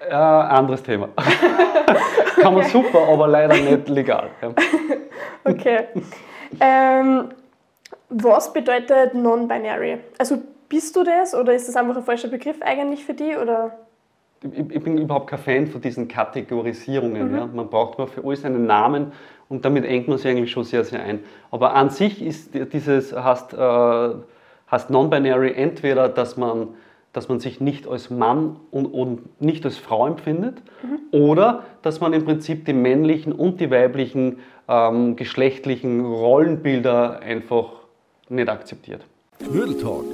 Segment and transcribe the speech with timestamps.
[0.00, 1.08] Äh, anderes Thema.
[2.40, 4.30] Kann man super, aber leider nicht legal.
[4.42, 4.52] Ja.
[5.42, 5.84] Okay.
[6.60, 7.30] Ähm,
[8.10, 9.98] was bedeutet Non-Binary?
[10.18, 13.38] Also bist du das oder ist das einfach ein falscher Begriff eigentlich für dich?
[13.38, 13.78] Oder?
[14.42, 17.32] Ich, ich bin überhaupt kein Fan von diesen Kategorisierungen.
[17.32, 17.38] Mhm.
[17.38, 17.46] Ja.
[17.46, 19.12] Man braucht nur für alles einen Namen
[19.48, 21.20] und damit engt man sich eigentlich schon sehr, sehr ein.
[21.50, 24.10] Aber an sich ist dieses, heißt, äh,
[24.70, 26.68] heißt Non-Binary entweder, dass man
[27.12, 30.98] dass man sich nicht als Mann und, und nicht als Frau empfindet mhm.
[31.10, 37.72] oder dass man im Prinzip die männlichen und die weiblichen ähm, geschlechtlichen Rollenbilder einfach
[38.28, 39.04] nicht akzeptiert.
[39.40, 40.04] Knödeltalk,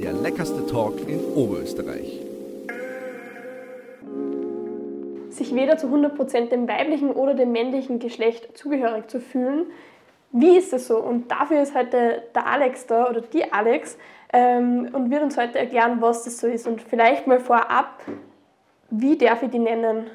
[0.00, 2.20] der leckerste Talk in Oberösterreich.
[5.28, 9.66] Sich weder zu 100% dem weiblichen oder dem männlichen Geschlecht zugehörig zu fühlen,
[10.32, 10.98] wie ist das so?
[10.98, 13.98] Und dafür ist heute der Alex da oder die Alex
[14.32, 16.66] ähm, und wird uns heute erklären, was das so ist.
[16.66, 18.00] Und vielleicht mal vorab,
[18.90, 20.10] wie darf ich die nennen?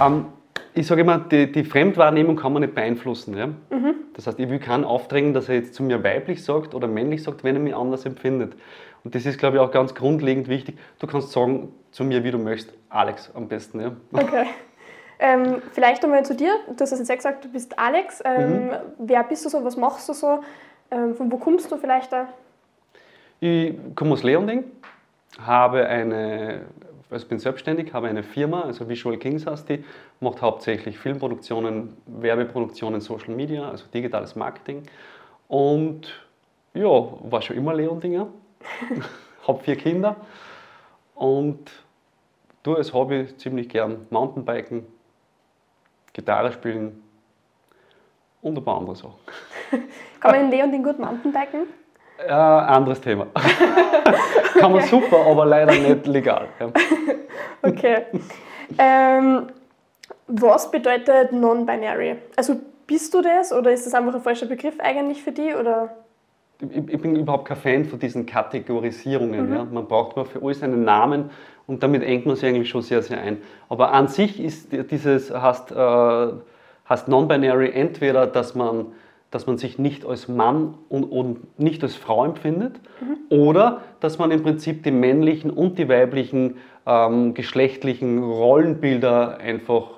[0.00, 0.26] Ähm,
[0.74, 3.36] ich sage immer, die, die, Fremdwahrnehmung kann man nicht beeinflussen.
[3.36, 3.46] Ja?
[3.46, 3.94] Mhm.
[4.14, 7.22] Das heißt, ich will keinen aufdrängen, dass er jetzt zu mir weiblich sagt oder männlich
[7.22, 8.54] sagt, wenn er mich anders empfindet.
[9.02, 10.78] Und das ist, glaube ich, auch ganz grundlegend wichtig.
[10.98, 12.76] Du kannst sagen zu mir, wie du möchtest.
[12.88, 13.80] Alex am besten.
[13.80, 13.92] Ja?
[14.12, 14.46] Okay.
[15.18, 16.52] Ähm, vielleicht einmal zu dir.
[16.68, 18.22] Du hast jetzt gesagt, du bist Alex.
[18.24, 18.70] Ähm, mhm.
[18.98, 19.64] Wer bist du so?
[19.64, 20.40] Was machst du so?
[20.90, 22.28] Ähm, von wo kommst du vielleicht da?
[23.40, 24.64] Ich komme aus Leonding,
[25.40, 26.66] habe eine,
[27.10, 29.84] also bin selbstständig, habe eine Firma, also Visual Kings heißt die,
[30.20, 34.82] macht hauptsächlich Filmproduktionen, Werbeproduktionen, Social Media, also digitales Marketing.
[35.48, 36.12] Und
[36.74, 38.26] ja, war schon immer Leondinger,
[39.48, 40.16] habe vier Kinder
[41.14, 41.70] und
[42.62, 44.86] tue als Hobby ziemlich gern Mountainbiken,
[46.12, 47.02] Gitarre spielen
[48.42, 49.14] und ein paar andere Sachen.
[50.20, 51.66] Kann man in Leonding gut Mountainbiken?
[52.26, 53.26] Äh, anderes Thema.
[54.58, 56.48] Kann man super, aber leider nicht legal.
[56.58, 56.70] Ja.
[57.62, 58.06] Okay.
[58.78, 59.48] Ähm,
[60.26, 62.16] was bedeutet Non-Binary?
[62.34, 65.54] Also bist du das oder ist das einfach ein falscher Begriff eigentlich für dich?
[65.54, 65.94] Oder?
[66.60, 69.50] Ich, ich bin überhaupt kein Fan von diesen Kategorisierungen.
[69.50, 69.54] Mhm.
[69.54, 69.64] Ja.
[69.64, 71.30] Man braucht nur für alles einen Namen
[71.66, 73.42] und damit engt man sich eigentlich schon sehr, sehr ein.
[73.68, 76.28] Aber an sich ist dieses, heißt, äh,
[76.90, 78.86] heißt Non-Binary entweder, dass man
[79.30, 83.16] dass man sich nicht als Mann und, und nicht als Frau empfindet mhm.
[83.28, 86.56] oder dass man im Prinzip die männlichen und die weiblichen
[86.86, 89.90] ähm, geschlechtlichen Rollenbilder einfach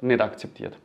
[0.00, 0.76] nicht akzeptiert.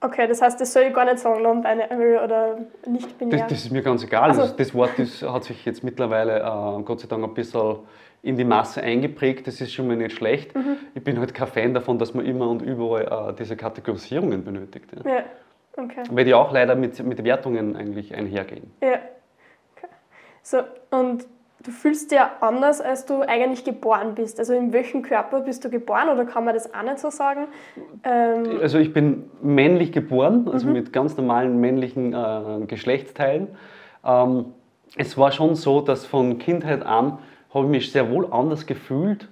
[0.00, 3.40] Okay, das heißt, das soll ich gar nicht sagen, non-binary oder nicht binär.
[3.40, 4.30] Das, das, ist mir ganz egal.
[4.30, 4.54] Also.
[4.54, 7.78] Das, Wort das hat sich jetzt mittlerweile äh, Gott sei Dank ein bisschen
[8.22, 9.46] in die Masse eingeprägt.
[9.46, 10.54] Das ist schon mal nicht schlecht.
[10.54, 10.76] Mhm.
[10.94, 14.86] Ich bin halt kein Fan davon, dass man immer und überall äh, diese Kategorisierungen benötigt.
[15.04, 15.10] Ja.
[15.10, 15.24] ja.
[15.76, 16.02] Okay.
[16.10, 18.72] Weil die auch leider mit, mit Wertungen eigentlich einhergehen.
[18.82, 18.98] Ja.
[19.76, 19.86] Okay.
[20.42, 20.58] So,
[20.90, 21.24] und
[21.62, 24.40] du fühlst dich ja anders, als du eigentlich geboren bist.
[24.40, 27.46] Also in welchem Körper bist du geboren oder kann man das auch nicht so sagen?
[28.02, 30.72] Ähm also ich bin männlich geboren, also mhm.
[30.72, 33.48] mit ganz normalen männlichen äh, Geschlechtsteilen.
[34.04, 34.46] Ähm,
[34.96, 37.18] es war schon so, dass von Kindheit an
[37.52, 39.28] habe ich mich sehr wohl anders gefühlt.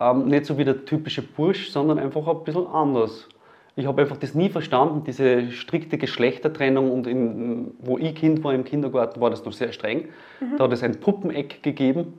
[0.00, 3.28] Ähm, nicht so wie der typische Bursch, sondern einfach ein bisschen anders
[3.78, 8.52] ich habe einfach das nie verstanden, diese strikte Geschlechtertrennung und in, wo ich Kind war
[8.52, 10.08] im Kindergarten, war das noch sehr streng.
[10.40, 10.56] Mhm.
[10.56, 12.18] Da hat es ein Puppeneck gegeben,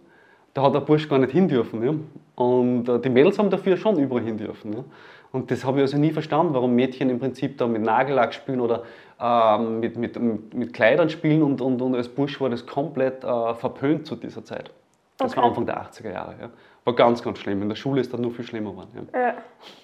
[0.54, 1.84] da hat der Bursch gar nicht hin dürfen.
[1.84, 1.94] Ja?
[2.36, 4.72] Und äh, die Mädels haben dafür schon überall hin dürfen.
[4.72, 4.86] Ja?
[5.34, 8.62] Und das habe ich also nie verstanden, warum Mädchen im Prinzip da mit Nagellack spielen
[8.62, 8.84] oder
[9.20, 10.18] ähm, mit, mit,
[10.54, 14.46] mit Kleidern spielen und, und, und als Bursch war das komplett äh, verpönt zu dieser
[14.46, 14.72] Zeit.
[15.20, 15.42] Das okay.
[15.42, 16.36] war Anfang der 80er Jahre.
[16.40, 16.50] Ja.
[16.86, 17.62] War ganz, ganz schlimm.
[17.62, 19.10] In der Schule ist das nur viel schlimmer geworden.
[19.14, 19.34] Ja, ja.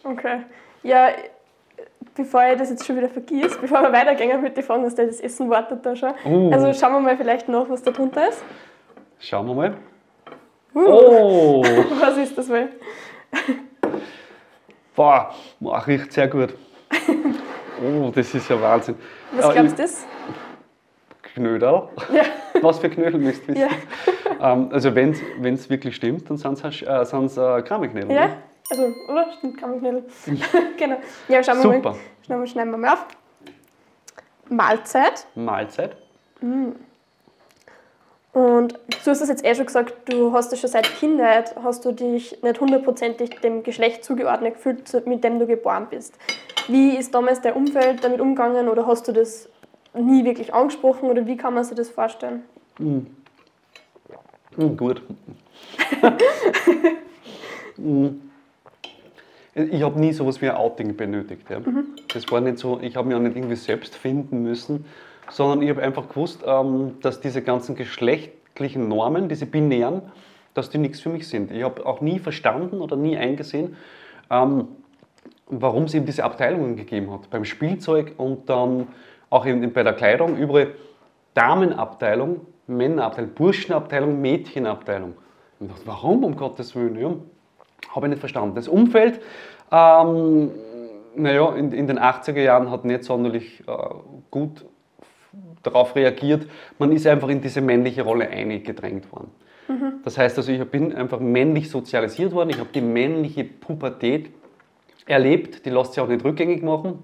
[0.03, 0.43] okay.
[0.81, 1.09] Ja,
[2.15, 5.49] bevor ich das jetzt schon wieder vergisst, bevor wir weitergehen mit den dass das Essen
[5.49, 6.13] wartet da schon.
[6.25, 6.51] Uh.
[6.53, 8.43] Also schauen wir mal vielleicht noch, was da drunter ist.
[9.19, 9.77] Schauen wir mal.
[10.73, 10.87] Uh.
[10.87, 11.63] Oh!
[11.99, 12.69] was ist das wohl?
[14.95, 15.33] Boah,
[15.85, 16.55] riecht sehr gut.
[17.83, 18.95] Oh, das ist ja Wahnsinn.
[19.33, 20.05] Was glaubst du das?
[21.35, 21.83] Knödel.
[22.13, 22.23] Ja.
[22.61, 23.69] Was für Knödel müsst ihr wissen?
[24.39, 24.53] Ja.
[24.53, 28.11] Ähm, also wenn es wirklich stimmt, dann sind es äh, äh, Krameknödel.
[28.11, 28.37] Ja, ne?
[28.69, 29.27] Also, oder?
[29.37, 30.05] Stimmt, Kammerknödel.
[30.77, 30.97] genau.
[31.27, 31.91] Ja, schauen wir Super.
[31.91, 31.99] mal.
[32.25, 33.05] Schauen wir, schneiden wir mal auf.
[34.49, 35.27] Mahlzeit.
[35.35, 35.97] Mahlzeit.
[36.41, 36.69] Mm.
[38.33, 41.85] Und du hast es jetzt eh schon gesagt, du hast ja schon seit Kindheit, hast
[41.85, 46.15] du dich nicht hundertprozentig dem Geschlecht zugeordnet gefühlt, mit dem du geboren bist.
[46.67, 49.47] Wie ist damals dein Umfeld damit umgegangen oder hast du das
[49.99, 52.43] nie wirklich angesprochen oder wie kann man sich das vorstellen?
[52.79, 52.99] Mm.
[54.57, 55.01] Mm, gut.
[57.77, 58.07] mm
[59.55, 61.49] ich habe nie sowas wie ein Outing benötigt.
[61.49, 61.59] Ja.
[61.59, 61.85] Mhm.
[62.13, 64.85] Das war nicht so, ich habe mich auch nicht irgendwie selbst finden müssen,
[65.29, 70.01] sondern ich habe einfach gewusst, ähm, dass diese ganzen geschlechtlichen Normen, diese binären,
[70.53, 71.51] dass die nichts für mich sind.
[71.51, 73.77] Ich habe auch nie verstanden oder nie eingesehen,
[74.29, 74.67] ähm,
[75.47, 77.29] warum es eben diese Abteilungen gegeben hat.
[77.29, 78.87] Beim Spielzeug und dann
[79.29, 80.71] auch eben bei der Kleidung, überall
[81.33, 85.13] Damenabteilung, Männerabteilung, Burschenabteilung, Mädchenabteilung.
[85.59, 86.99] Und ich dachte, warum um Gottes Willen?
[86.99, 87.15] Ja,
[87.93, 88.55] habe ich nicht verstanden.
[88.55, 89.21] Das Umfeld,
[89.71, 90.51] ähm,
[91.15, 93.73] naja, in, in, den 80er Jahren hat nicht sonderlich äh,
[94.31, 94.65] gut
[95.63, 96.47] darauf reagiert.
[96.77, 99.31] Man ist einfach in diese männliche Rolle eingedrängt worden.
[99.67, 100.01] Mhm.
[100.03, 104.29] Das heißt also, ich bin einfach männlich sozialisiert worden, ich habe die männliche Pubertät
[105.05, 107.03] erlebt, die lässt sich auch nicht rückgängig machen.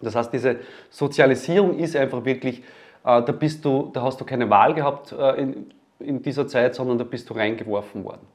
[0.00, 0.56] Das heißt, diese
[0.90, 2.60] Sozialisierung ist einfach wirklich,
[3.04, 6.74] äh, da, bist du, da hast du keine Wahl gehabt äh, in, in dieser Zeit,
[6.74, 8.26] sondern da bist du reingeworfen worden.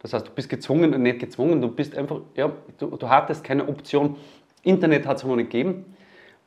[0.00, 3.68] Das heißt, du bist gezwungen, nicht gezwungen, du bist einfach, ja, du, du hattest keine
[3.68, 4.16] Option.
[4.62, 5.84] Internet hat es noch nicht gegeben.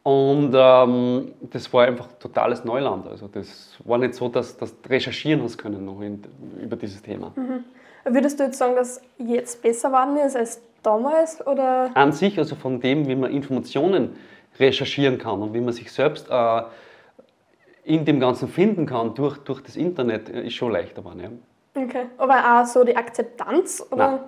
[0.04, 3.08] Und ähm, das war einfach totales Neuland.
[3.08, 6.22] Also das war nicht so, dass, du recherchieren hast können noch in,
[6.62, 7.34] über dieses Thema.
[7.36, 7.64] Mhm.
[8.14, 11.46] Würdest du jetzt sagen, dass jetzt besser geworden ist als damals?
[11.46, 11.92] Oder?
[11.94, 14.16] An sich, also von dem, wie man Informationen
[14.60, 16.62] recherchieren kann und wie man sich selbst äh,
[17.84, 21.20] in dem Ganzen finden kann durch, durch das Internet, äh, ist schon leichter geworden.
[21.20, 21.84] Ja.
[21.84, 23.86] Okay, aber auch so die Akzeptanz?
[23.92, 24.12] Oder?
[24.12, 24.20] Nein.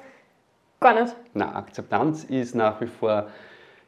[0.80, 1.16] Gar nicht?
[1.34, 3.28] Nein, Akzeptanz ist nach wie vor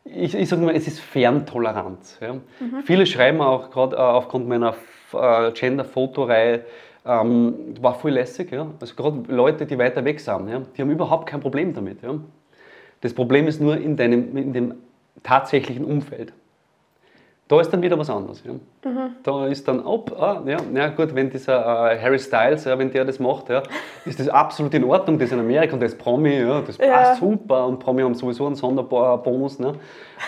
[0.05, 2.17] ich, ich sage mal, es ist Ferntoleranz.
[2.21, 2.33] Ja.
[2.33, 2.83] Mhm.
[2.83, 4.75] Viele schreiben auch gerade äh, aufgrund meiner
[5.13, 6.65] äh, Gender-Fotoreihe,
[7.05, 8.51] ähm, war voll lässig.
[8.51, 8.67] Ja.
[8.79, 12.01] Also gerade Leute, die weiter weg sind, ja, die haben überhaupt kein Problem damit.
[12.01, 12.15] Ja.
[13.01, 14.73] Das Problem ist nur in, deinem, in dem
[15.23, 16.33] tatsächlichen Umfeld.
[17.49, 18.43] Da ist dann wieder was anderes.
[18.45, 18.53] Ja.
[18.53, 19.15] Mhm.
[19.23, 22.91] Da ist dann, ob, ah, ja, ja gut, wenn dieser äh, Harry Styles, ja, wenn
[22.91, 23.63] der das macht, ja,
[24.05, 26.77] ist das absolut in Ordnung, das ist in Amerika und das ist Promi, ja, das
[26.77, 27.15] passt ja.
[27.15, 29.57] super und Promi haben sowieso einen Sonderbonus.
[29.57, 29.73] Ne.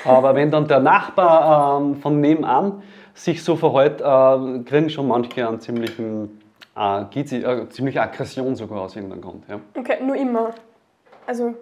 [0.03, 2.81] Aber wenn dann der Nachbar ähm, von nebenan
[3.13, 6.41] sich so verhält, äh, kriegen schon manche einen ziemlichen,
[6.75, 9.43] äh, äh, ziemliche Aggression sogar aus irgendeinem Grund.
[9.47, 9.59] Ja.
[9.77, 10.55] Okay, nur immer.
[11.27, 11.53] Also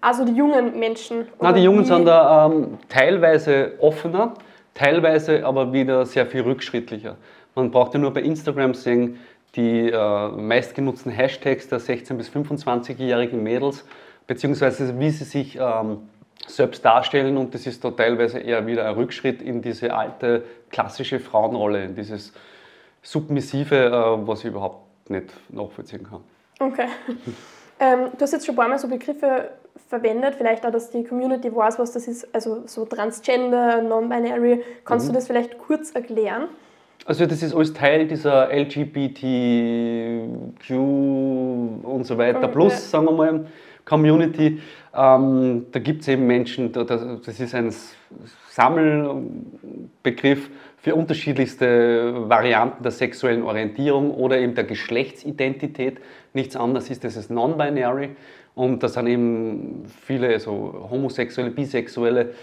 [0.00, 1.26] also die jungen Menschen?
[1.40, 1.84] Nein, die Jungen wie?
[1.84, 4.34] sind da ähm, teilweise offener,
[4.74, 7.16] teilweise aber wieder sehr viel rückschrittlicher.
[7.54, 9.18] Man braucht ja nur bei Instagram sehen,
[9.56, 13.84] die äh, meistgenutzten Hashtags der 16- bis 25-jährigen Mädels,
[14.26, 16.08] beziehungsweise wie sie sich ähm,
[16.46, 21.18] selbst darstellen und das ist da teilweise eher wieder ein Rückschritt in diese alte klassische
[21.18, 22.32] Frauenrolle, in dieses
[23.02, 26.20] Submissive, äh, was ich überhaupt nicht nachvollziehen kann.
[26.60, 26.86] Okay.
[27.82, 29.52] Ähm, du hast jetzt schon ein paar Mal so Begriffe
[29.88, 34.62] verwendet, vielleicht auch, dass die Community weiß, was das ist, also so Transgender, Non-Binary.
[34.84, 35.12] Kannst mhm.
[35.12, 36.48] du das vielleicht kurz erklären?
[37.06, 43.46] Also das ist alles Teil dieser LGBTQ und so weiter, plus, sagen wir mal,
[43.84, 44.60] Community.
[44.94, 47.72] Ähm, da gibt es eben Menschen, das ist ein
[48.50, 55.98] Sammelbegriff für unterschiedlichste Varianten der sexuellen Orientierung oder eben der Geschlechtsidentität.
[56.32, 58.10] Nichts anderes ist das Non-Binary.
[58.54, 62.34] Und das sind eben viele so Homosexuelle, Bisexuelle,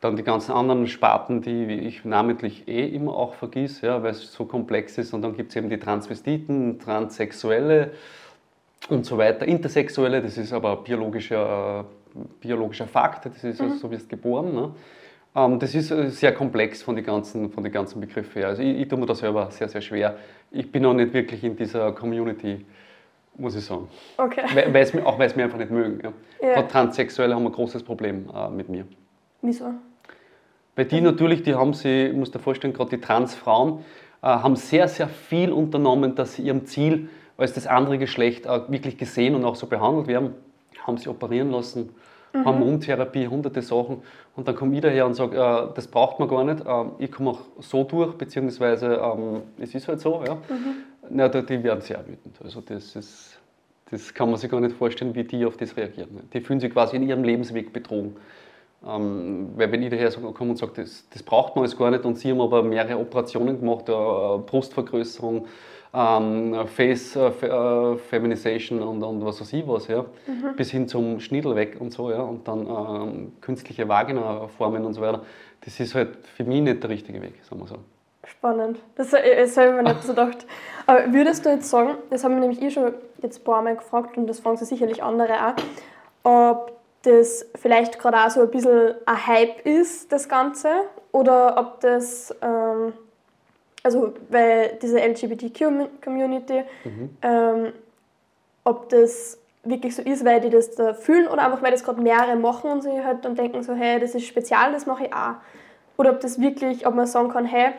[0.00, 4.32] dann die ganzen anderen Sparten, die ich namentlich eh immer auch vergieße, ja, weil es
[4.32, 5.12] so komplex ist.
[5.14, 7.92] Und dann gibt es eben die Transvestiten, Transsexuelle
[8.88, 9.46] und so weiter.
[9.46, 11.86] Intersexuelle, das ist aber biologischer,
[12.40, 13.66] biologischer Fakt, das ist mhm.
[13.66, 14.54] also, so wirst geboren.
[14.54, 14.70] Ne?
[15.34, 18.48] Ähm, das ist äh, sehr komplex von den ganzen, von den ganzen Begriffen her.
[18.48, 20.16] Also ich, ich tue mir das selber sehr, sehr schwer.
[20.50, 22.64] Ich bin auch nicht wirklich in dieser Community
[23.38, 23.88] muss ich sagen.
[24.16, 24.42] Okay.
[24.72, 26.00] Weil's mir, auch weil sie mir einfach nicht mögen.
[26.40, 26.48] Ja.
[26.48, 26.62] Ja.
[26.62, 28.86] Transsexuelle haben ein großes Problem äh, mit mir.
[29.42, 29.72] Wieso?
[30.74, 33.84] Weil die natürlich, die haben sie, ich muss dir vorstellen, gerade die Transfrauen,
[34.22, 38.60] äh, haben sehr, sehr viel unternommen, dass sie ihrem Ziel als das andere Geschlecht äh,
[38.68, 40.34] wirklich gesehen und auch so behandelt werden.
[40.86, 41.90] Haben sie operieren lassen,
[42.32, 42.44] mhm.
[42.44, 44.02] Hormontherapie, hunderte Sachen.
[44.36, 46.64] Und dann komme ich daher und sage, äh, das braucht man gar nicht.
[46.64, 50.22] Äh, ich komme auch so durch, beziehungsweise ähm, es ist halt so.
[50.26, 50.34] Ja.
[50.34, 50.74] Mhm.
[51.10, 52.36] Na, die werden sehr wütend.
[52.42, 53.38] Also das, ist,
[53.90, 56.28] das kann man sich gar nicht vorstellen, wie die auf das reagieren.
[56.32, 58.16] Die fühlen sich quasi in ihrem Lebensweg betrogen.
[58.86, 62.04] Ähm, weil wenn ich daher komme und sage, das, das braucht man alles gar nicht
[62.04, 65.46] und sie haben aber mehrere Operationen gemacht, äh, Brustvergrößerung,
[65.94, 70.56] ähm, Face äh, äh, Feminization und, und, was weiß ich was, ja, mhm.
[70.56, 75.00] bis hin zum Schniedel weg und so, ja, und dann ähm, künstliche Vagina-Formen und so
[75.00, 75.22] weiter.
[75.62, 77.78] Das ist halt für mich nicht der richtige Weg, sagen wir so.
[78.26, 78.78] Spannend.
[78.96, 80.46] Das, das habe ich mir nicht so gedacht.
[80.86, 83.76] Aber würdest du jetzt sagen, das haben wir nämlich eh schon jetzt ein paar Mal
[83.76, 85.54] gefragt und das fragen sie sicherlich andere auch,
[86.24, 90.68] ob das vielleicht gerade auch so ein bisschen ein Hype ist, das Ganze,
[91.12, 92.92] oder ob das, ähm,
[93.82, 97.16] also weil diese LGBTQ-Community, mhm.
[97.22, 97.72] ähm,
[98.64, 102.00] ob das wirklich so ist, weil die das da fühlen oder einfach weil das gerade
[102.00, 105.12] mehrere machen und sie halt dann denken so, hey, das ist spezial, das mache ich
[105.12, 105.34] auch.
[105.96, 107.72] Oder ob das wirklich, ob man sagen kann, hey,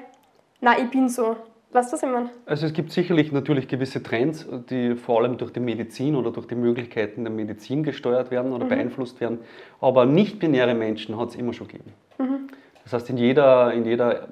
[0.61, 1.35] na, ich bin so.
[1.71, 2.29] Weißt du, was ich meine?
[2.45, 6.47] Also es gibt sicherlich natürlich gewisse Trends, die vor allem durch die Medizin oder durch
[6.47, 9.39] die Möglichkeiten der Medizin gesteuert werden oder beeinflusst werden.
[9.81, 11.91] Aber nicht-binäre Menschen hat es immer schon gegeben.
[12.83, 14.29] Das heißt, in jeder, in jeder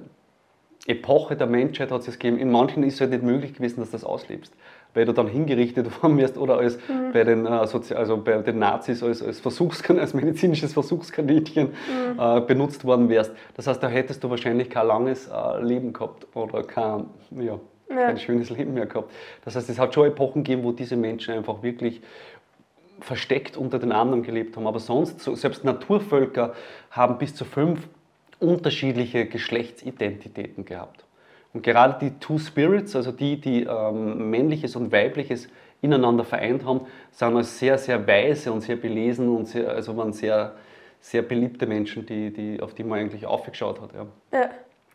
[0.87, 2.37] Epoche der Menschheit hat es es gegeben.
[2.37, 4.53] In manchen ist es halt nicht möglich gewesen, dass du das auslebst.
[4.95, 6.79] Weil du dann hingerichtet worden wirst oder als
[7.13, 11.73] bei, den, äh, Sozi also bei den Nazis als, als, Versuchskan als medizinisches Versuchskaninchen
[12.17, 13.31] äh, benutzt worden wärst.
[13.55, 17.59] Das heißt, da hättest du wahrscheinlich kein langes äh, Leben gehabt oder kein, ja,
[17.89, 18.07] Ja.
[18.07, 19.11] kein schönes Leben mehr gehabt.
[19.43, 22.01] Das heißt, es hat schon Epochen gegeben, wo diese Menschen einfach wirklich
[23.01, 24.67] versteckt unter den anderen gelebt haben.
[24.67, 26.53] Aber sonst, so, selbst Naturvölker
[26.91, 27.87] haben bis zu fünf
[28.39, 31.04] unterschiedliche Geschlechtsidentitäten gehabt.
[31.55, 35.47] Und gerade die Two Spirits, also die, die ähm, männliches und weibliches
[35.81, 36.81] ineinander vereint haben,
[37.11, 40.53] sind als sehr, sehr weise und sehr belesen und sehr, also waren sehr,
[40.99, 43.91] sehr beliebte Menschen, die, die, auf die man eigentlich aufgeschaut hat.
[43.93, 44.05] Ja.
[44.37, 44.49] Ja.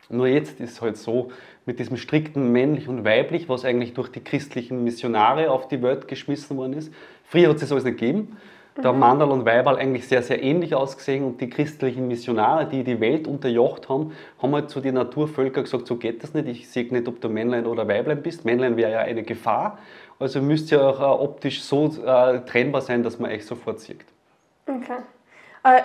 [0.09, 1.31] Nur jetzt ist es halt so,
[1.65, 6.07] mit diesem strikten männlich und weiblich, was eigentlich durch die christlichen Missionare auf die Welt
[6.07, 6.93] geschmissen worden ist.
[7.23, 8.37] Früher hat es das alles nicht gegeben.
[8.75, 12.83] Da haben Mandal und Weiberl eigentlich sehr, sehr ähnlich ausgesehen und die christlichen Missionare, die
[12.83, 16.69] die Welt unterjocht haben, haben halt zu den Naturvölkern gesagt, so geht das nicht, ich
[16.69, 18.45] sehe nicht, ob du Männlein oder Weiblein bist.
[18.45, 19.77] Männlein wäre ja eine Gefahr,
[20.19, 24.05] also müsst ihr auch äh, optisch so äh, trennbar sein, dass man euch sofort sieht.
[24.65, 25.01] Okay.
[25.63, 25.81] Äh,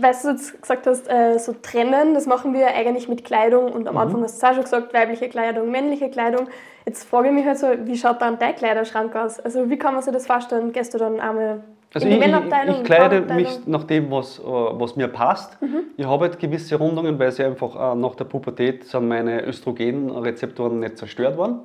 [0.00, 3.86] weißt du, jetzt gesagt hast, äh, so trennen, das machen wir eigentlich mit Kleidung und
[3.86, 6.48] am Anfang hast du es auch schon gesagt, weibliche Kleidung, männliche Kleidung.
[6.86, 9.38] Jetzt frage ich mich halt so, wie schaut dann dein Kleiderschrank aus?
[9.38, 10.72] Also wie kann man sich das vorstellen?
[10.72, 11.62] Gehst du dann einmal
[11.94, 12.34] Also ich, ich,
[12.68, 15.58] ich kleide mich nach dem, was, äh, was mir passt.
[15.96, 20.80] Ich habe halt gewisse Rundungen, weil sie einfach äh, nach der Pubertät sind meine Östrogenrezeptoren
[20.80, 21.60] nicht zerstört worden.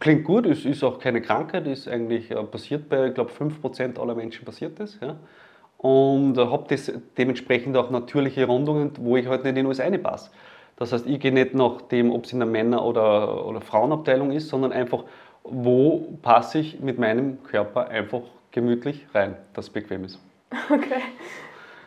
[0.00, 3.98] Klingt gut, es ist auch keine Krankheit, ist eigentlich äh, passiert bei, ich glaube, 5%
[4.00, 4.98] aller Menschen passiert das.
[5.00, 5.16] Ja.
[5.78, 10.30] Und habe das dementsprechend auch natürliche Rundungen, wo ich halt nicht in alles reinpasse.
[10.76, 14.32] Das heißt, ich gehe nicht nach dem, ob es in der Männer- oder, oder Frauenabteilung
[14.32, 15.04] ist, sondern einfach,
[15.44, 20.18] wo passe ich mit meinem Körper einfach gemütlich rein, dass es bequem ist.
[20.70, 21.02] Okay.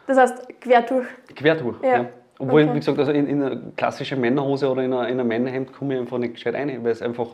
[0.07, 1.07] Das heißt, quer durch.
[1.35, 1.81] Quer durch.
[1.83, 1.89] Ja.
[1.89, 2.09] Ja.
[2.39, 2.73] Obwohl, Okay.
[2.73, 6.17] wie gesagt, also in, in eine klassische Männerhose oder in, ein Männerhemd komme ich einfach
[6.17, 7.27] nicht gescheit rein, weil es einfach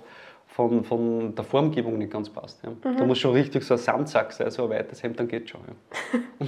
[0.47, 2.61] von, von der Formgebung nicht ganz passt.
[2.63, 2.71] Ja.
[2.71, 2.97] Mhm.
[2.97, 5.61] Da muss schon richtig so ein Sandsack sein, so ein weites Hemd, dann geht schon.
[6.11, 6.47] Ja.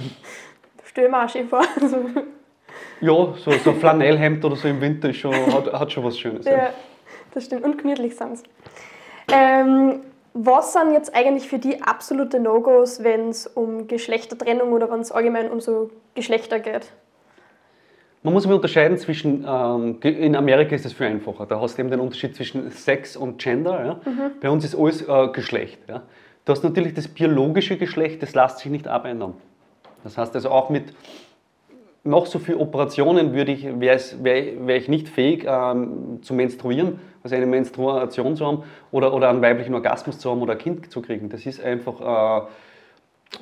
[0.84, 1.62] Stell mir auch schön vor.
[3.02, 6.18] Ja, so, so ein Flanellhemd oder so im Winter ist schon, hat, hat schon was
[6.18, 6.44] Schönes.
[6.44, 6.52] Ja.
[6.52, 6.70] ja,
[7.32, 7.64] das stimmt.
[7.64, 8.42] Und gemütlich sind.
[9.32, 10.00] Ähm,
[10.32, 15.12] was sind jetzt eigentlich für die absolute No-Gos, wenn es um Geschlechtertrennung oder wenn es
[15.12, 16.92] allgemein um so Geschlechter geht?
[18.22, 21.82] Man muss immer unterscheiden zwischen, ähm, in Amerika ist es viel einfacher, da hast du
[21.82, 23.84] eben den Unterschied zwischen Sex und Gender.
[23.84, 24.30] Ja?
[24.40, 25.78] Bei uns ist alles äh, Geschlecht.
[25.88, 26.02] Ja?
[26.44, 29.34] Du hast natürlich das biologische Geschlecht, das lässt sich nicht abändern.
[30.04, 30.92] Das heißt also auch mit
[32.02, 36.98] noch so viel Operationen würde ich, wäre wär, wär ich nicht fähig ähm, zu menstruieren,
[37.22, 40.90] also eine Menstruation zu haben oder, oder einen weiblichen Orgasmus zu haben oder ein Kind
[40.90, 41.28] zu kriegen.
[41.28, 42.46] Das ist einfach äh,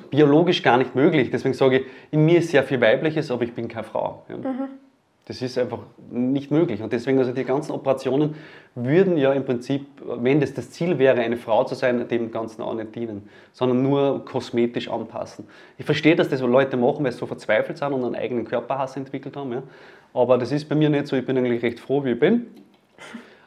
[0.09, 1.29] biologisch gar nicht möglich.
[1.31, 4.23] Deswegen sage ich, in mir ist sehr viel Weibliches, aber ich bin keine Frau.
[4.29, 4.35] Ja.
[5.29, 5.77] Das ist einfach
[6.09, 6.81] nicht möglich.
[6.81, 8.33] Und deswegen, also die ganzen Operationen
[8.73, 12.63] würden ja im Prinzip, wenn das das Ziel wäre, eine Frau zu sein, dem Ganzen
[12.63, 15.45] auch nicht dienen, sondern nur kosmetisch anpassen.
[15.77, 18.97] Ich verstehe, dass das Leute machen, weil sie so verzweifelt sind und einen eigenen Körperhass
[18.97, 19.51] entwickelt haben.
[19.51, 19.61] Ja.
[20.15, 21.15] Aber das ist bei mir nicht so.
[21.15, 22.47] Ich bin eigentlich recht froh, wie ich bin.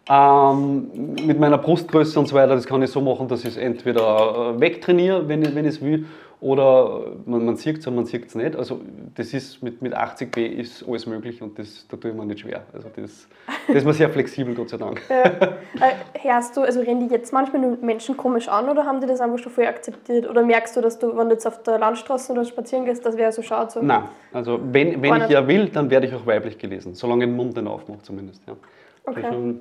[0.08, 0.88] Ähm,
[1.26, 4.54] mit meiner Brustgröße und so weiter, das kann ich so machen, dass ich es entweder
[4.54, 6.06] äh, wegtrainiere, wenn ich, es will,
[6.42, 8.56] oder man, man sieht es und man sieht es nicht.
[8.56, 8.80] Also
[9.14, 12.26] das ist mit, mit 80 B ist alles möglich und das, da tue ich mir
[12.26, 12.62] nicht schwer.
[12.72, 13.28] Also das,
[13.68, 15.00] das ist mir sehr flexibel, Gott sei Dank.
[15.08, 15.22] Ja.
[15.22, 19.06] Äh, hörst du, also rennen die jetzt manchmal nur Menschen komisch an oder haben die
[19.06, 20.28] das einfach schon voll akzeptiert?
[20.28, 23.16] Oder merkst du, dass du, wenn du jetzt auf der Landstraße oder spazieren gehst, dass
[23.16, 23.70] wer so schaut?
[23.70, 27.26] So, Nein, also wenn, wenn ich ja will, dann werde ich auch weiblich gelesen, solange
[27.26, 28.42] den Mund nicht aufmache zumindest.
[28.48, 28.56] Ja.
[29.04, 29.24] Okay.
[29.24, 29.54] Also,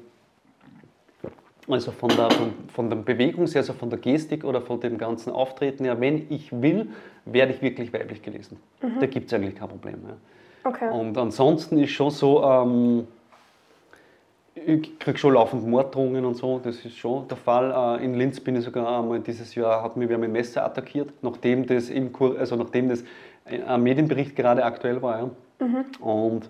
[1.68, 5.32] also von der, von, von der Bewegung, also von der Gestik oder von dem ganzen
[5.32, 6.89] Auftreten her, wenn ich will,
[7.25, 8.58] werde ich wirklich weiblich gelesen.
[9.00, 10.00] Da gibt es eigentlich kein Problem.
[10.08, 10.70] Ja.
[10.70, 10.89] Okay.
[10.89, 13.08] Und ansonsten ist schon so, ähm,
[14.53, 18.00] ich kriege schon laufend Morddrohungen und so, das ist schon der Fall.
[18.00, 20.65] Äh, in Linz bin ich sogar einmal dieses Jahr, hat mich wer mit dem Messer
[20.65, 23.03] attackiert, nachdem das, im Kur also nachdem das
[23.46, 25.20] ein Medienbericht gerade aktuell war.
[25.20, 25.30] Ja.
[26.00, 26.50] Und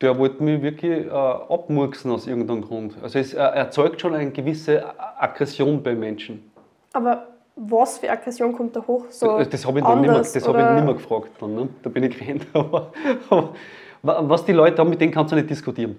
[0.00, 2.94] der wollte mich wirklich äh, abmurksen aus irgendeinem Grund.
[3.02, 4.84] Also es äh, erzeugt schon eine gewisse
[5.18, 6.50] Aggression bei Menschen.
[6.92, 9.04] Aber was für Aggression kommt da hoch?
[9.10, 11.30] So Äh, das habe ich, dann nicht mehr- anders, das hab ich nicht mehr gefragt.
[11.40, 11.68] Dann, ne?
[11.82, 12.46] Da bin ich gerannt.
[12.52, 12.92] Aber,
[13.30, 13.50] aber
[14.02, 15.96] wa- was die Leute haben, mit denen kannst du nicht diskutieren.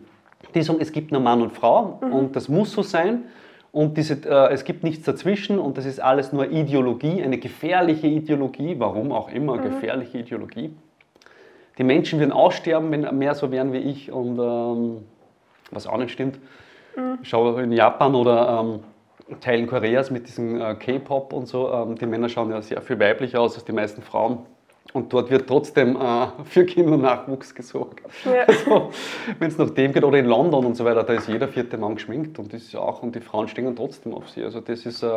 [0.54, 2.14] Die sagen, es gibt nur Mann und Frau Mhm.
[2.14, 3.24] und das muss so sein.
[3.72, 8.08] Und diese, äh, es gibt nichts dazwischen und das ist alles nur Ideologie, eine gefährliche
[8.08, 9.64] Ideologie, warum auch immer, Mhm.
[9.64, 10.74] gefährliche Ideologie.
[11.78, 15.06] Die Menschen würden aussterben, wenn mehr so wären wie ich und ähm,
[15.72, 16.40] was auch nicht stimmt.
[16.96, 17.20] Mhm.
[17.24, 22.06] Schau in Japan oder ähm, Teilen Koreas mit diesem äh, K-Pop und so, ähm, die
[22.06, 24.46] Männer schauen ja sehr viel weiblicher aus als die meisten Frauen.
[24.94, 28.02] Und dort wird trotzdem äh, für Kindernachwuchs gesorgt.
[28.24, 28.46] Ja.
[28.48, 28.92] Also,
[29.40, 31.78] Wenn es nach dem geht, oder in London und so weiter, da ist jeder vierte
[31.78, 34.44] Mann geschminkt und das ist auch, und die Frauen stehen trotzdem auf sie.
[34.44, 35.08] Also das ist, äh,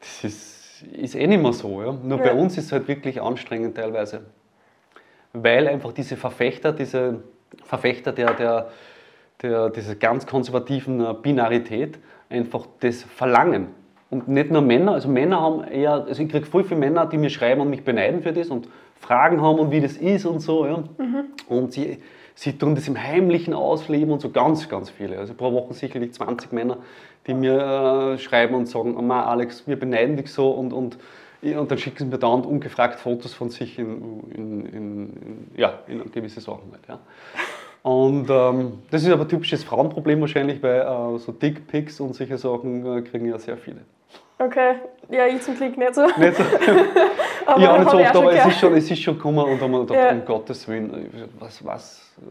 [0.00, 1.82] das ist, ist eh nicht mehr so.
[1.82, 1.92] Ja?
[1.92, 2.24] Nur Ja.
[2.24, 4.26] bei uns ist es halt wirklich anstrengend teilweise.
[5.34, 7.22] Weil einfach diese Verfechter, diese
[7.64, 8.70] Verfechter der, der,
[9.42, 11.98] der, dieser ganz konservativen äh, Binarität
[12.30, 13.68] einfach das verlangen.
[14.10, 17.18] Und nicht nur Männer, also Männer haben eher, also ich kriege voll viele Männer, die
[17.18, 20.38] mir schreiben und mich beneiden für das und Fragen haben und wie das ist und
[20.40, 20.66] so.
[20.66, 20.84] Ja.
[21.48, 21.98] Und sie,
[22.34, 25.18] sie tun das im Heimlichen ausleben und so ganz, ganz viele.
[25.18, 26.78] Also pro Woche sicherlich 20 Männer,
[27.26, 30.96] die mir äh, schreiben und sagen, Alex, wir beneiden dich so und, und,
[31.52, 36.10] und dann schicken sie mir dauernd ungefragt Fotos von sich in, in, in, ja, in
[36.10, 36.86] gewisse Sachen halt.
[36.88, 37.00] Ja.
[37.82, 42.38] Und ähm, das ist aber ein typisches Frauenproblem wahrscheinlich, weil äh, so Dickpics und solche
[42.38, 43.80] Sachen äh, kriegen ja sehr viele.
[44.38, 44.76] Okay,
[45.10, 46.06] ja, ich zum Glück nicht so.
[46.06, 46.42] Nicht so,
[47.46, 49.80] Aber ja, nicht so oft, aber es ist, schon, es ist schon gekommen und wir
[49.80, 50.10] gedacht, Ja.
[50.10, 52.24] um Gottes Willen, was, was, äh,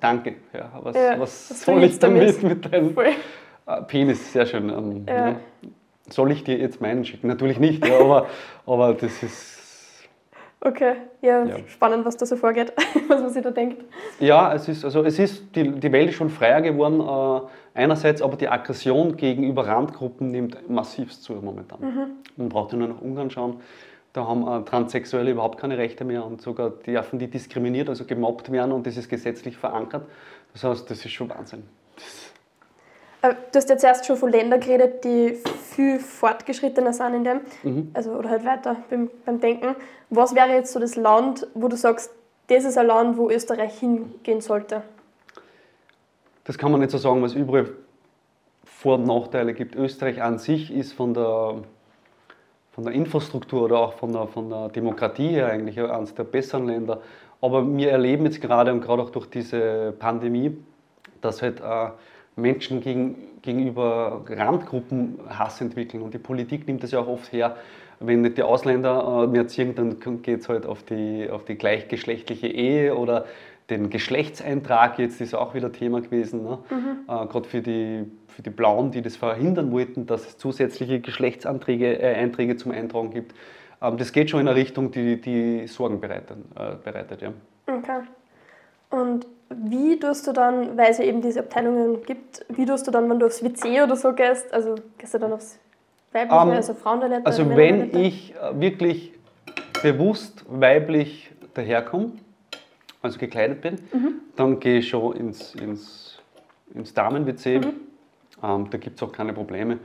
[0.00, 4.32] danke, ja, was, Ja, was soll ich damit mit deinem äh, Penis?
[4.32, 4.70] Sehr schön.
[4.70, 5.36] Ähm, Ja.
[6.08, 7.28] Soll ich dir jetzt meinen schicken?
[7.28, 8.26] Natürlich nicht, ja, aber,
[8.66, 9.60] aber das ist,
[10.62, 11.56] Okay, ja, Ja.
[11.68, 12.72] spannend, was da so vorgeht,
[13.08, 13.82] was man sich da denkt.
[14.18, 18.20] Ja, es ist, also es ist, die, die Welt ist schon freier geworden, äh, einerseits,
[18.20, 22.18] aber die Aggression gegenüber Randgruppen nimmt massivst zu momentan.
[22.36, 23.60] Man braucht ja nur nach Ungarn schauen,
[24.12, 28.52] da haben äh, Transsexuelle überhaupt keine Rechte mehr und sogar dürfen die diskriminiert, also gemobbt
[28.52, 30.04] werden und das ist gesetzlich verankert.
[30.52, 31.60] Das heißt, das ist schon Wahnsinn.
[31.60, 32.00] Äh,
[33.22, 35.36] Du hast jetzt erst schon von Ländern geredet, die
[35.74, 37.90] viel fortgeschrittener sind in dem, Mhm.
[37.92, 39.76] also oder halt weiter beim, beim Denken.
[40.08, 42.10] Was wäre jetzt so das Land, wo du sagst,
[42.48, 44.82] das ist ein Land, wo Österreich hingehen sollte?
[46.44, 47.68] Das kann man nicht so sagen, weil es überall
[48.64, 49.76] Vor- und Nachteile gibt.
[49.76, 51.56] Österreich an sich ist von der,
[52.72, 56.66] von der Infrastruktur oder auch von der, von der Demokratie her eigentlich eines der besseren
[56.66, 57.02] Länder.
[57.42, 60.56] Aber wir erleben jetzt gerade und gerade auch durch diese Pandemie,
[61.20, 61.90] dass halt äh,
[62.40, 66.02] Menschen gegen, gegenüber Randgruppen Hass entwickeln.
[66.02, 67.56] Und die Politik nimmt das ja auch oft her.
[68.00, 71.56] Wenn nicht die Ausländer äh, mehr ziehen, dann geht es halt auf die, auf die
[71.56, 73.26] gleichgeschlechtliche Ehe oder
[73.68, 74.98] den Geschlechtseintrag.
[74.98, 76.42] Jetzt ist auch wieder Thema gewesen.
[76.42, 76.58] Ne?
[76.70, 82.00] Äh, Gerade für die, für die Blauen, die das verhindern wollten, dass es zusätzliche Geschlechtsanträge
[82.00, 83.34] äh, Einträge zum Eintragen gibt.
[83.82, 86.38] Ähm, das geht schon in eine Richtung, die, die Sorgen bereitet.
[86.56, 87.32] Äh, bereitet ja.
[87.66, 88.00] Okay.
[88.90, 92.90] Und wie tust du dann, weil es ja eben diese Abteilungen gibt, wie tust du
[92.90, 95.58] dann, wenn du aufs WC oder so gehst, also gehst du dann aufs
[96.12, 97.26] weibliche, Ähm, also Frauentoilette?
[97.26, 99.12] Also wenn ich äh, wirklich
[99.82, 102.12] bewusst weiblich daherkomme,
[103.02, 103.76] also gekleidet bin,
[104.36, 106.18] dann gehe ich schon ins, ins,
[106.74, 107.60] ins Damen-WC.
[108.42, 109.78] Ähm, da gibt es auch keine Probleme.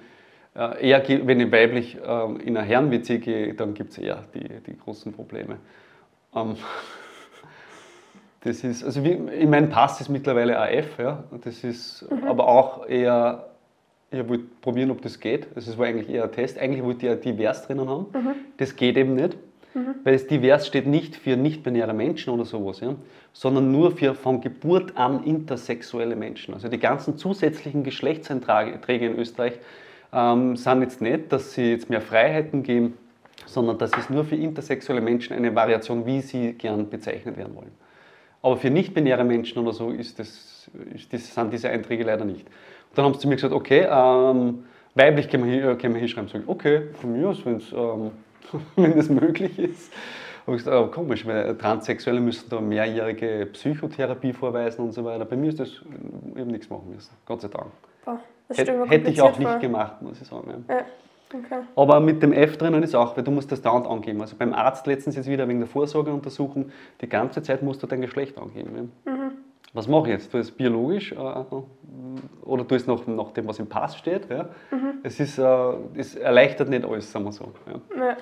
[0.55, 4.47] Äh, eher, wenn ich weiblich ähm, in ein Herren-WC gehe, dann gibt es eher die,
[4.65, 5.57] die großen Probleme.
[6.35, 6.55] Ähm,
[8.45, 11.23] das ist, also wie, in meinem Pass ist mittlerweile AF, ja.
[11.43, 13.47] Das ist aber auch eher,
[14.11, 15.47] ich wollte probieren, ob das geht.
[15.55, 16.59] Also es war eigentlich eher ein Test.
[16.59, 18.05] Eigentlich wollte ich ja divers drinnen haben.
[18.57, 19.35] Das geht eben nicht.
[20.03, 22.95] Weil es divers steht nicht für nicht-binäre Menschen oder sowas, ja,
[23.33, 26.53] sondern nur für von Geburt an intersexuelle Menschen.
[26.53, 29.59] Also die ganzen zusätzlichen Geschlechtseinträge in Österreich
[30.13, 32.93] ähm, sind jetzt nicht, dass sie jetzt mehr Freiheiten geben,
[33.45, 37.71] sondern das ist nur für intersexuelle Menschen eine Variation, wie sie gern bezeichnet werden wollen.
[38.45, 42.45] Aber für nicht-binäre Menschen oder so ist das, ist das, sind diese Einträge leider nicht.
[42.45, 45.95] Und dann haben sie zu mir gesagt, okay, ähm, weiblich können wir, hier, äh, können
[45.95, 46.29] wir hinschreiben.
[46.29, 48.11] Sag ich, okay, von mir aus, wenn's, ähm,
[48.75, 49.91] wenn das möglich ist.
[50.45, 55.25] Habe ich gesagt, oh, komisch, weil Transsexuelle müssen da mehrjährige Psychotherapie vorweisen und so weiter.
[55.25, 55.81] Bei mir ist das
[56.35, 57.71] eben nichts machen müssen, Gott sei Dank.
[58.05, 58.55] Boah, mir
[58.85, 59.57] Hätte, ich auch nicht vor.
[59.57, 60.65] gemacht, muss ich sagen.
[60.69, 60.75] Ja.
[60.75, 60.85] Ja,
[61.33, 61.61] okay.
[61.75, 64.21] Aber mit dem F drinnen ist auch, weil du musst das dauernd angeben.
[64.21, 68.01] Also beim Arzt letztens jetzt wieder wegen der Vorsorgeuntersuchung, die ganze Zeit musst du dein
[68.01, 68.91] Geschlecht angeben.
[69.05, 69.31] Ja.
[69.73, 70.33] Was mache ich jetzt?
[70.33, 71.15] Du es biologisch äh,
[72.45, 74.29] oder du es nach, nach dem, was im Pass steht.
[74.29, 74.47] Ja.
[75.03, 77.51] Es, ist, äh, es erleichtert nicht alles, sagen wir so.
[77.67, 78.05] Ja.
[78.05, 78.17] Ja.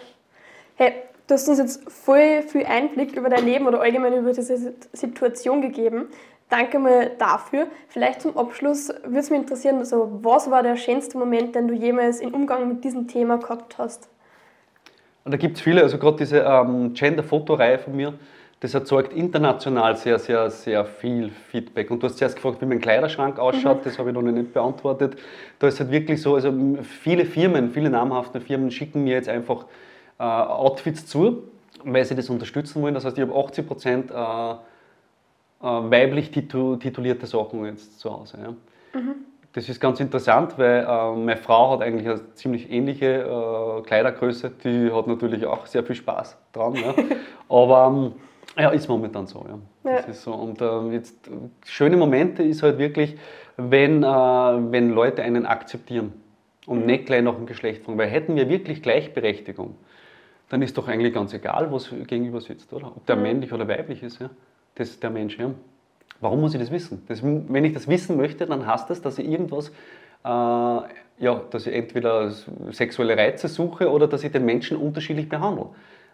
[0.75, 0.93] Hey,
[1.27, 4.89] du hast uns jetzt voll viel Einblick über dein Leben oder allgemein über diese Sit-
[4.93, 6.05] Situation gegeben.
[6.53, 7.65] Danke mal dafür.
[7.87, 11.73] Vielleicht zum Abschluss würde es mich interessieren, also, was war der schönste Moment, den du
[11.73, 14.07] jemals im Umgang mit diesem Thema gehabt hast?
[15.23, 18.13] Und da gibt es viele, also gerade diese ähm, Gender-Fotoreihe von mir,
[18.59, 21.89] das erzeugt international sehr, sehr, sehr viel Feedback.
[21.89, 25.15] Und du hast zuerst gefragt, wie mein Kleiderschrank ausschaut, das habe ich noch nicht beantwortet.
[25.57, 29.65] Da ist halt wirklich so, also viele Firmen, viele namhafte Firmen schicken mir jetzt einfach
[30.19, 31.45] äh, Outfits zu,
[31.83, 32.93] weil sie das unterstützen wollen.
[32.93, 34.53] Das heißt, ich habe 80 Prozent äh,
[35.63, 38.37] weiblich titu titulierte Sachen jetzt zu Hause.
[38.41, 39.01] Ja.
[39.53, 44.51] Das ist ganz interessant, weil äh, meine Frau hat eigentlich eine ziemlich ähnliche äh, Kleidergröße.
[44.63, 46.75] Die hat natürlich auch sehr viel Spaß dran.
[46.75, 46.95] Ja.
[47.49, 48.13] Aber ähm,
[48.57, 49.45] ja, ist momentan so.
[49.47, 49.91] Ja.
[49.91, 49.97] Ja.
[49.97, 50.33] Das ist so.
[50.33, 51.31] Und äh, jetzt, äh,
[51.65, 53.15] schöne Momente ist halt wirklich,
[53.57, 56.13] wenn, äh, wenn Leute einen akzeptieren
[56.65, 57.99] und nicht gleich nach dem Geschlecht fragen.
[57.99, 59.75] Weil hätten wir wirklich Gleichberechtigung,
[60.49, 62.87] dann ist doch eigentlich ganz egal, was gegenüber sitzt, oder?
[62.87, 64.31] Ob der männlich oder weiblich ist, ja.
[64.75, 65.51] Das ist der Mensch, ja.
[66.19, 67.03] Warum muss ich das wissen?
[67.07, 71.67] Das, wenn ich das wissen möchte, dann heißt das, dass ich irgendwas, äh, ja, dass
[71.67, 72.31] ich entweder
[72.71, 75.67] sexuelle Reize suche oder dass ich den Menschen unterschiedlich behandle.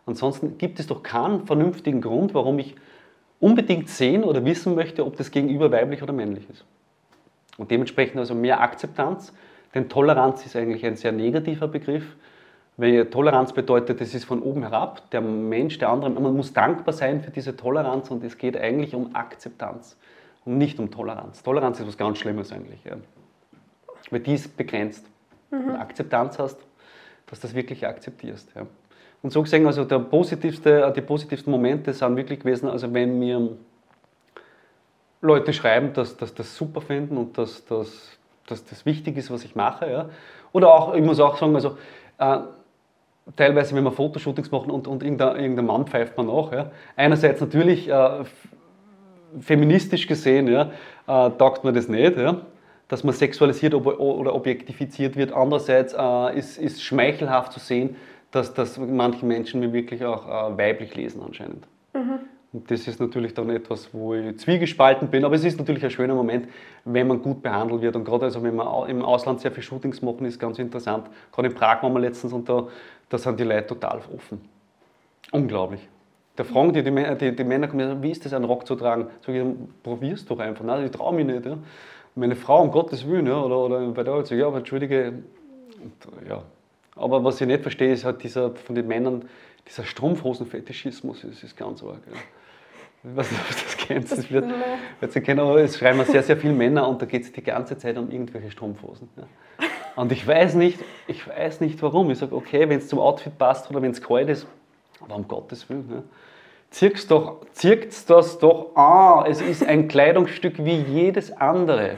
[0.05, 2.75] Ansonsten gibt es doch keinen vernünftigen Grund, warum ich
[3.39, 6.65] unbedingt sehen oder wissen möchte, ob das Gegenüber weiblich oder männlich ist.
[7.57, 9.33] Und dementsprechend also mehr Akzeptanz,
[9.75, 12.15] denn Toleranz ist eigentlich ein sehr negativer Begriff.
[12.79, 16.93] Weil Toleranz bedeutet, es ist von oben herab, der Mensch, der andere, man muss dankbar
[16.93, 19.97] sein für diese Toleranz und es geht eigentlich um Akzeptanz
[20.45, 21.43] und nicht um Toleranz.
[21.43, 22.95] Toleranz ist was ganz Schlimmes eigentlich, ja.
[24.11, 25.05] weil die ist begrenzt.
[25.51, 26.57] Und Akzeptanz hast,
[27.25, 28.53] dass du das wirklich akzeptierst.
[28.55, 28.65] Ja.
[29.23, 33.57] Und so gesehen, also der positivste, die positivsten Momente sind wirklich gewesen, also wenn mir
[35.19, 39.43] Leute schreiben, dass, dass das super finden und dass, dass, dass das wichtig ist, was
[39.43, 39.91] ich mache.
[39.91, 40.09] Ja.
[40.53, 41.77] Oder auch, ich muss auch sagen, also
[42.19, 42.39] äh,
[43.36, 46.51] teilweise, wenn wir Fotoshootings machen und, und irgendein, irgendein Mann pfeift man nach.
[46.51, 46.71] Ja.
[46.95, 48.23] Einerseits natürlich äh,
[49.39, 50.71] feministisch gesehen, ja,
[51.08, 52.38] äh, taugt man das nicht, ja,
[52.88, 55.32] dass man sexualisiert ob, oder objektifiziert wird.
[55.32, 57.95] Andererseits äh, ist, ist schmeichelhaft zu sehen,
[58.32, 61.67] dass, dass manche Menschen mir wirklich auch äh, weiblich lesen anscheinend.
[62.51, 65.91] Und das ist natürlich dann etwas, wo ich zwiegespalten bin, aber es ist natürlich ein
[65.91, 66.47] schöner Moment,
[66.84, 67.95] wenn man gut behandelt wird.
[67.95, 71.08] Und gerade also, wenn wir au- im Ausland sehr viel Shootings machen, ist ganz interessant.
[71.32, 72.67] Gerade in Prag waren wir letztens und da,
[73.09, 74.41] da sind die Leute total offen.
[75.31, 75.87] Unglaublich.
[76.35, 79.07] Da fragen die, die, die, die Männer, kommen, wie ist das, einen Rock zu tragen?
[79.25, 79.43] Sag ich,
[79.83, 80.63] probier's doch einfach.
[80.63, 81.45] Nein, ich traue mich nicht.
[81.45, 81.57] Ja.
[82.15, 85.13] Meine Frau, um Gottes Willen, ja, oder, oder bei der Arbeit, ja, aber entschuldige.
[85.83, 86.43] Und, ja.
[86.95, 89.27] Aber was ich nicht verstehe, ist halt dieser, von den Männern,
[89.67, 92.01] dieser Strumpfhosen-Fetischismus, das ist ganz arg.
[92.07, 92.17] Ja.
[93.03, 94.11] Ich weiß nicht, ob du das kennst.
[94.11, 94.45] Das wird,
[94.99, 97.77] wird kennen, aber es schreiben sehr, sehr viele Männer und da geht es die ganze
[97.77, 99.09] Zeit um irgendwelche Strumpfhosen.
[99.15, 99.23] Ja.
[99.99, 102.09] Und ich weiß nicht, ich weiß nicht warum.
[102.09, 104.47] Ich sage, okay, wenn es zum Outfit passt oder wenn es kalt ist,
[105.01, 105.89] aber um Gottes Willen.
[105.91, 106.03] Ja.
[106.69, 109.29] Zirkt's doch, zirkt's das doch an.
[109.29, 111.97] Es ist ein Kleidungsstück wie jedes andere.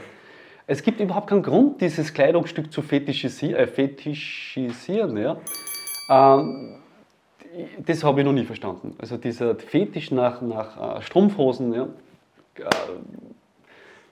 [0.66, 5.18] Es gibt überhaupt keinen Grund, dieses Kleidungsstück zu fetischisi äh, fetischisieren.
[5.18, 5.38] Ja.
[6.10, 6.78] Ähm,
[7.86, 8.96] das habe ich noch nie verstanden.
[8.98, 12.64] Also dieser Fetisch nach, nach äh, Strumpfhosen ja, äh,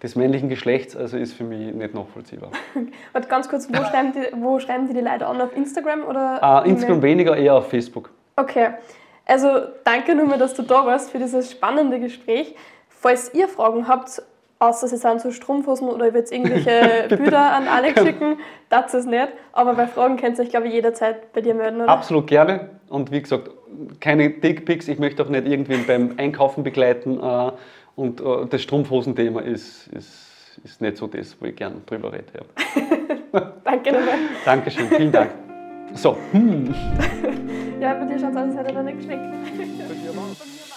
[0.02, 2.52] des männlichen Geschlechts also ist für mich nicht nachvollziehbar.
[3.14, 5.42] Warte, ganz kurz, wo schreiben, die, wo schreiben die die Leute an?
[5.42, 6.64] Auf Instagram oder?
[6.66, 8.10] Äh, Instagram weniger, eher auf Facebook.
[8.36, 8.70] Okay,
[9.26, 9.50] also
[9.84, 12.56] danke nochmal, dass du da warst für dieses spannende Gespräch.
[12.88, 14.22] Falls ihr Fragen habt,
[14.60, 18.38] außer sie sind so Strumpfhosen oder ihr wollt irgendwelche Bilder an Alex schicken,
[18.70, 19.30] das ist nicht.
[19.52, 21.90] Aber bei Fragen könnt ihr euch, glaube ich, jederzeit bei dir melden, oder?
[21.90, 22.70] Absolut gerne.
[22.90, 23.50] Und wie gesagt,
[24.00, 24.88] keine Dickpics.
[24.88, 27.20] Ich möchte auch nicht irgendwen beim Einkaufen begleiten.
[28.00, 32.28] Und äh, das Strumpfhosenthema ist, ist, ist nicht so das, wo ich gerne drüber rede.
[33.34, 33.52] Ja.
[33.66, 34.16] Danke nochmal.
[34.46, 35.32] Dankeschön, vielen Dank.
[35.96, 36.74] So, hm.
[37.82, 40.69] Ja, bei dir schaut es aus, als hätte er nicht geschmeckt.